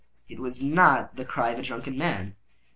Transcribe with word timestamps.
It 0.27 0.39
was 0.39 0.63
not 0.63 1.15
the 1.15 1.23
cry 1.23 1.51
of 1.51 1.59
a 1.59 1.61
drunken 1.61 1.95
man. 1.95 2.35